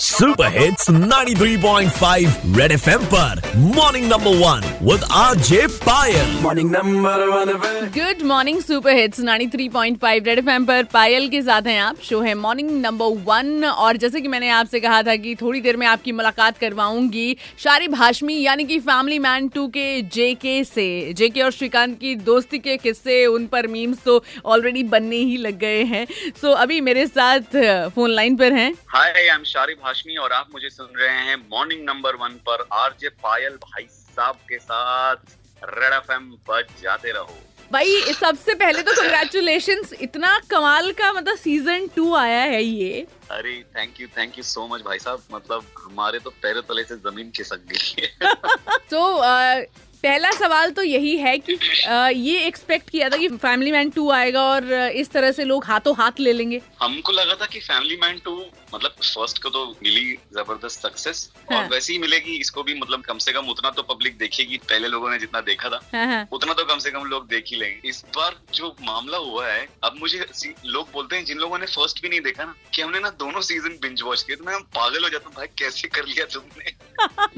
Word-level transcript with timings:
Super 0.00 0.46
hits 0.58 0.88
93.5 0.90 2.58
red 2.58 2.72
FM 2.72 3.04
पर. 3.14 3.40
Morning 3.56 4.04
number 4.04 4.36
one 4.36 4.60
with 4.82 5.04
RJ 5.12 5.66
Payal 5.66 6.30
morning 6.42 6.70
number 6.70 7.24
one 7.28 7.90
good 7.96 8.22
morning 8.26 8.60
super 8.62 8.96
hits 8.96 9.20
93.5 9.20 10.26
red 10.26 10.38
FM 10.38 10.64
पर. 10.64 10.82
पायल 10.82 11.28
के 11.28 11.40
साथ 11.42 11.62
हैं 11.62 11.80
आप. 11.80 11.96
Show 12.02 12.20
है 12.20 12.34
मॉर्निंग 12.34 12.70
नंबर 12.82 13.06
वन 13.26 13.64
और 13.64 13.96
जैसे 13.96 14.20
कि 14.20 14.28
मैंने 14.28 14.50
आपसे 14.50 14.80
कहा 14.80 15.02
था 15.02 15.16
कि 15.16 15.34
थोड़ी 15.34 15.60
देर 15.60 15.76
में 15.76 15.86
आपकी 15.86 16.12
मुलाकात 16.12 16.58
करवाऊँगी 16.58 17.36
शारिब 17.58 17.94
हाशमी 17.94 18.40
यानी 18.42 18.64
कि 18.64 18.78
फैमिली 18.78 19.18
मैन 19.18 19.48
टू 19.48 19.66
के 19.68 20.00
जेके 20.02 20.62
से. 20.64 21.12
जेके 21.12 21.42
और 21.42 21.50
श्रीकांत 21.50 21.98
की 22.00 22.14
दोस्ती 22.14 22.58
के 22.58 22.76
किस्से 22.76 23.24
उन 23.26 23.46
पर 23.46 23.66
मीम्स 23.66 23.98
तो 24.04 24.22
ऑलरेडी 24.46 24.82
बनने 24.94 25.16
ही 25.16 25.36
लग 25.36 25.58
गए 25.58 25.82
हैं. 25.84 26.06
सो 26.40 26.48
so, 26.48 26.56
अभी 26.56 26.80
मेरे 26.80 27.06
साथ 27.06 27.60
फ़ोन 27.90 28.10
लाइन 28.10 28.36
पर 28.36 28.52
हैं। 28.52 28.72
Hi 28.88 29.10
I 29.10 29.26
am 29.26 29.44
Sharib 29.44 29.86
Hashmi 29.88 30.16
और 30.22 30.32
आप 30.32 30.48
मुझे 30.52 30.70
सुन 30.70 30.88
रहे 30.96 31.18
हैं 31.26 31.36
मॉर्निंग 31.50 31.84
नंबर 31.84 32.16
वन 32.22 32.32
पर 32.46 32.66
आरजे 32.78 33.08
पायल 33.22 33.54
भाई 33.64 33.86
साहब 33.90 34.36
के 34.48 34.58
साथ 34.58 35.36
रेड 35.64 35.92
एफ़ 35.92 36.12
एम 36.12 36.30
बज 36.48 36.82
जाते 36.82 37.12
रहो। 37.12 37.36
भाई 37.72 38.12
सबसे 38.14 38.54
पहले 38.54 38.82
तो 38.82 38.92
कंग्रेचुलेशन 38.96 39.82
इतना 40.00 40.38
कमाल 40.50 40.92
का 41.00 41.12
मतलब 41.12 41.36
सीज़न 41.36 41.86
टू 41.96 42.14
आया 42.16 42.40
है 42.52 42.62
ये। 42.62 43.06
अरे 43.30 43.52
thank 43.76 44.00
you 44.00 44.08
thank 44.16 44.38
you 44.38 44.44
so 44.44 44.66
much 44.68 44.82
भाई 44.82 44.98
साहब। 44.98 45.22
मतलब 45.32 45.64
हमारे 45.82 46.18
तो 46.18 46.30
पैरों 46.42 46.62
तले 46.68 46.84
से 46.84 46.96
ज़मीन 47.08 47.30
खिसक 47.36 47.66
गई 47.72 48.02
है। 48.02 48.34
तो 48.90 49.02
अ, 49.16 49.64
पहला 50.02 50.30
सवाल 50.32 50.70
तो 50.70 50.82
यही 50.82 51.16
है 51.18 51.36
कि 51.38 51.52
ये 52.16 52.38
एक्सपेक्ट 52.46 52.90
किया 52.90 53.08
था 53.10 53.16
कि 53.16 53.28
फैमिली 53.38 53.72
मैन 53.72 53.90
टू 53.90 54.10
आएगा 54.10 54.42
और 54.44 54.72
इस 54.72 55.10
तरह 55.10 55.32
से 55.32 55.44
लोग 55.44 55.64
हाथों 55.64 55.94
हाथ 55.96 56.20
ले 56.20 56.32
लेंगे 56.32 56.60
हमको 56.82 57.12
लगा 57.12 57.34
था 57.34 57.46
कि 57.46 57.60
फैमिली 57.60 57.96
मैन 57.96 58.18
टू 58.24 58.34
मतलब 58.74 58.90
फ़र्स्ट 59.04 59.42
को 59.42 59.50
तो 59.50 59.64
मिली 59.82 60.12
ज़बरदस्त 60.32 60.80
सक्सेस 60.80 61.28
हाँ। 61.50 61.58
और 61.58 61.68
वैसे 61.68 61.92
ही 61.92 61.98
मिलेगी 61.98 62.36
इसको 62.36 62.62
भी 62.62 62.74
मतलब 62.74 63.02
कम 63.02 63.18
से 63.18 63.32
कम 63.32 63.48
उतना 63.48 63.70
तो 63.70 63.82
पब्लिक 63.84 64.18
देखेगी 64.18 64.56
पहले 64.64 64.88
लोगों 64.88 65.10
ने 65.10 65.18
जितना 65.18 65.40
देखा 65.42 65.68
था 65.68 65.80
हाँ, 65.94 66.06
हाँ। 66.06 66.28
उतना 66.32 66.52
तो 66.52 66.64
कम 66.64 66.78
से 66.78 66.90
कम 66.90 67.04
लोग 67.06 67.26
देख 67.28 67.44
ही 67.50 67.56
लेंगे 67.56 67.88
इस 67.88 68.04
बार 68.16 68.36
जो 68.54 68.74
मामला 68.82 69.18
हुआ 69.20 69.46
है 69.46 69.66
अब 69.84 69.96
मुझे 70.00 70.24
लोग 70.66 70.90
बोलते 70.92 71.16
हैं 71.16 71.24
जिन 71.24 71.38
लोगों 71.38 71.58
ने 71.58 71.66
फ़र्स्ट 71.68 72.02
भी 72.02 72.08
नहीं 72.08 72.20
देखा 72.20 72.44
ना 72.44 72.54
कि 72.74 72.82
हमने 72.82 73.00
ना 73.00 73.10
दोनों 73.18 73.40
सीज़न 73.42 73.78
बिंज 73.82 74.02
वॉच 74.02 74.22
किए 74.22 74.36
तो 74.36 74.44
मैं 74.44 74.60
पागल 74.76 75.02
हो 75.02 75.08
जाता 75.08 75.28
हूँ 75.28 75.36
भाई 75.36 75.46
कैसे 75.58 75.88
कर 75.88 76.06
लिया 76.06 76.24
तुमने 76.32 76.76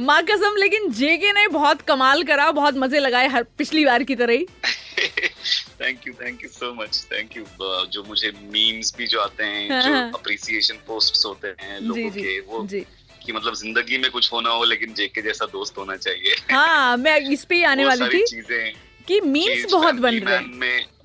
माँ 0.00 0.22
कसम 0.22 0.56
लेकिन 0.56 0.90
जेके 0.92 1.32
ने 1.32 1.46
बहुत 1.48 1.82
कमाल 1.82 2.22
करा 2.22 2.50
बहुत 2.52 2.74
मज़े 2.76 3.00
लगाए 3.00 3.28
हर 3.28 3.42
पिछली 3.58 3.84
बार 3.84 4.02
की 4.02 4.14
तरह 4.16 4.32
ही। 4.32 4.46
Thank 5.80 6.06
you 6.06 6.12
thank 6.14 6.42
you 6.44 6.48
so 6.48 6.72
much 6.74 7.06
thank 7.12 7.36
you 7.36 7.44
जो 7.86 8.04
मुझे 8.04 8.32
मीम्स 8.52 8.94
भी 8.96 9.06
जो 9.06 9.20
आते 9.20 9.44
हैं 9.44 9.70
हाँ, 9.70 9.82
जो 9.82 9.92
हाँ। 9.92 10.10
अप्रिसिएशन 10.14 10.74
पोस्ट्स 10.86 11.24
होते 11.26 11.48
हैं 11.60 11.80
लोगों 11.80 12.10
जी 12.10 12.22
के 12.22 12.40
वो 12.40 12.66
जी। 12.66 12.80
कि 13.26 13.32
मतलब 13.32 13.54
ज़िंदगी 13.54 13.98
में 13.98 14.10
कुछ 14.10 14.32
होना 14.32 14.50
हो 14.50 14.64
लेकिन 14.64 14.94
जेके 14.94 15.22
जैसा 15.22 15.46
दोस्त 15.46 15.78
होना 15.78 15.96
चाहिए। 15.96 16.34
हाँ 16.52 16.96
मैं 16.96 17.16
इस 17.30 17.44
पे 17.44 17.54
ही 17.54 17.62
आने 17.62 17.84
वाली 17.90 18.08
थी 18.08 18.24
चीज़ें 18.26 18.72
कि 19.08 19.20
मीम्स 19.20 19.72
बहुत 19.72 19.94
बन 19.94 20.14
रहे 20.14 20.36
हैं। 20.36 20.42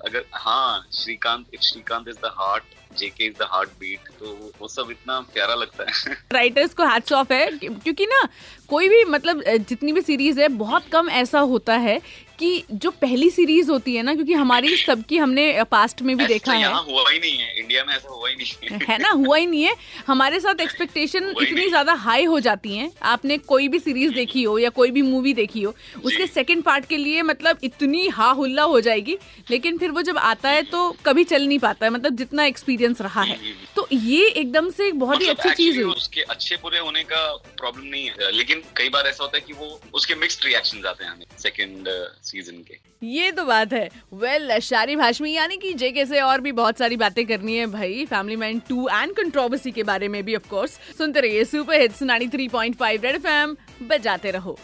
अगर 0.06 0.24
हाँ 0.32 0.86
Shrikant 0.94 1.46
if 1.54 1.60
Shrikant 1.62 2.08
is 2.08 2.16
the 2.16 2.30
heart 2.38 2.74
JK 2.98 3.24
is 3.24 3.34
the 3.34 3.46
heart 3.52 3.68
beat 3.80 4.08
तो 4.18 4.26
वो- 4.60 4.70
सब 4.70 4.90
इतना 4.90 5.20
प्यारा 5.34 5.54
लगता 5.54 5.84
है। 5.84 6.14
राइटर्स 6.32 6.74
को 6.74 6.84
हैट्स 6.84 7.12
ऑफ़ 7.12 7.32
है 7.32 7.46
क्योंकि 7.58 8.06
ना 8.06 8.28
कोई 8.68 8.88
भी 8.88 9.04
मतलब 9.04 9.42
जितनी 9.68 9.92
भी 9.92 10.00
सीरीज़ 10.00 10.40
है 10.40 10.48
बहुत 10.58 10.86
कम 10.92 11.08
ऐसा 11.10 11.40
होता 11.50 11.74
है 11.78 12.00
कि 12.38 12.48
जो 12.72 12.90
पहली 12.90 13.28
सीरीज़ 13.30 13.70
होती 13.70 13.94
है 13.96 14.02
ना 14.02 14.14
क्योंकि 14.14 14.32
हमारी 14.32 14.76
सबकी 14.76 15.16
हमने 15.18 15.62
पास्ट 15.70 16.02
में 16.02 16.16
भी 16.16 16.26
देखा 16.26 16.52
है। 16.52 16.72
हुआ 16.72 17.10
ही 17.10 17.18
नहीं 17.18 17.38
है 17.38 17.58
इंडिया 17.60 17.84
में 17.84 17.94
ऐसा 17.94 18.08
हुआ 18.08 18.28
ही 18.28 18.34
नहीं 18.36 18.68
है। 18.70 18.78
है 18.88 18.98
ना 18.98 19.10
हुआ 19.10 19.36
ही 19.36 19.46
नहीं 19.46 19.62
है। 19.62 19.74
हमारे 20.06 20.40
साथ 20.40 20.60
एक्सपेक्टेशन 20.60 21.28
इतनी 21.42 21.68
ज़्यादा 21.68 21.92
हाई 22.06 22.24
हो 22.24 22.40
जाती 22.40 22.76
हैं। 22.76 22.90
आपने 23.12 23.38
कोई 23.52 23.68
भी 23.68 23.78
सीरीज़ 23.78 24.12
देखी 24.14 24.42
हो 24.42 24.58
या 24.58 24.70
कोई 24.70 24.90
भी 24.90 25.02
मूवी 25.02 25.34
देखी 25.34 25.62
हो 25.62 25.74
उसके 26.04 26.26
सेकंड 26.26 26.62
पार्ट 26.62 26.86
के 26.86 26.96
लिए 26.96 27.22
मतलब 27.22 27.58
इतनी 27.64 28.06
हा 28.08 28.30
हुल्ला 28.32 28.62
हो 28.62 28.80
जाएगी 28.80 29.16
लेकिन 29.50 29.78
फिर 29.78 29.90
वो 29.96 30.02
जब 30.02 30.18
आता 30.20 30.50
है 30.50 30.62
तो 30.70 30.80
कभी 31.06 31.24
चल 31.24 31.46
नहीं 31.46 31.58
पाता 31.58 31.86
है 31.86 31.92
मतलब 31.92 32.16
जितना 32.16 32.44
एक्सपीरियंस 32.44 33.00
रहा 33.00 33.22
है। 33.22 33.38
तो 33.76 33.86
ये 33.92 34.26
एकदम 34.28 34.70
से 34.70 34.90
बहुत 34.94 35.20
ही 35.22 35.28
मतलब 35.28 35.36
अच्छी 35.38 35.54
चीज़ 35.54 35.82
हुई। 35.82 35.92
उसके 35.92 36.22
अच्छे 36.30 36.56
बुरे 36.56 36.78
होने 36.78 37.02
का 37.02 37.20
प्रॉब्लम 37.58 37.86
नहीं 37.86 38.04
है 38.06 38.30
लेकिन 38.32 38.62
कई 38.76 38.88
बार 38.88 39.06
ऐसा 39.06 39.24
होता 39.24 39.36
है 39.36 39.44
कि 39.46 39.52
वो 39.52 39.80
उसके 39.94 40.14
मिक्स्ड 40.14 40.44
रिएक्शंस 40.44 40.84
आते 40.84 41.04
हैं 41.04 41.10
हमें 41.10 41.26
सेकंड 41.38 41.88
सीज़न 42.22 42.62
के। 42.62 42.78
ये 43.02 43.30
तो 43.32 43.44
बात 43.44 43.72
है। 43.72 43.88
वेल 44.14 44.48
well, 44.48 44.60
शारिब 44.60 45.00
हाशमी 45.00 45.32
यानी 45.32 45.56
कि 45.56 45.72
जेके 45.74 46.04
से 46.06 46.20
और 46.20 46.40
भी 46.40 46.52
बहुत 46.52 46.78
सारी 46.78 46.96
बातें 46.96 47.24
करनी 47.26 47.56
है 47.56 47.66
भाई 47.72 48.04
family 48.06 48.36
man 48.36 48.58
two 48.68 48.88
and 48.88 49.12
controversy 49.16 49.70
के 49.70 49.82
बारे 49.82 50.08
में 50.08 50.22
भी 50.24 50.36
ऑफ़ 50.36 50.48
कोर्स 50.48 50.78
सुनते 50.98 51.20
रहिए 51.20 51.44
सुपर 51.44 51.80
हिट्स 51.80 52.02
93.5 52.02 53.04
रेड 53.04 53.14
एफएम 53.14 53.56
बजाते 53.82 54.30
रहो। 54.30 54.58